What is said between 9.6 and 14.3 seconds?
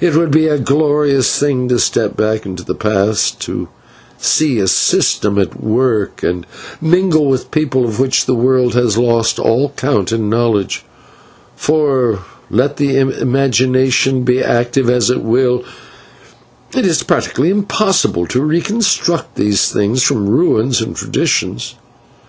count and knowledge; for, let the imagination